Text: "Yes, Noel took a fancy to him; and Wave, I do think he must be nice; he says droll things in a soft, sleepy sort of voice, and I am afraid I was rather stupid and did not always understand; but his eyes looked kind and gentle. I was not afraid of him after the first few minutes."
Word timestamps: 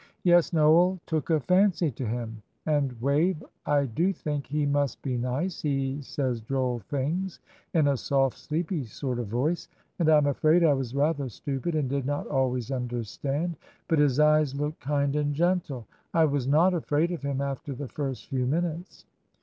"Yes, 0.23 0.51
Noel 0.51 0.99
took 1.05 1.29
a 1.29 1.39
fancy 1.39 1.91
to 1.91 2.07
him; 2.07 2.41
and 2.65 2.99
Wave, 2.99 3.43
I 3.67 3.85
do 3.85 4.11
think 4.11 4.47
he 4.47 4.65
must 4.65 4.99
be 5.03 5.15
nice; 5.15 5.61
he 5.61 6.01
says 6.01 6.41
droll 6.41 6.79
things 6.79 7.39
in 7.75 7.87
a 7.87 7.95
soft, 7.95 8.35
sleepy 8.39 8.83
sort 8.85 9.19
of 9.19 9.27
voice, 9.27 9.67
and 9.99 10.09
I 10.09 10.17
am 10.17 10.25
afraid 10.25 10.63
I 10.63 10.73
was 10.73 10.95
rather 10.95 11.29
stupid 11.29 11.75
and 11.75 11.87
did 11.87 12.07
not 12.07 12.25
always 12.25 12.71
understand; 12.71 13.57
but 13.87 13.99
his 13.99 14.19
eyes 14.19 14.55
looked 14.55 14.79
kind 14.79 15.15
and 15.15 15.35
gentle. 15.35 15.85
I 16.15 16.25
was 16.25 16.47
not 16.47 16.73
afraid 16.73 17.11
of 17.11 17.21
him 17.21 17.39
after 17.39 17.75
the 17.75 17.87
first 17.87 18.25
few 18.25 18.47
minutes." 18.47 19.05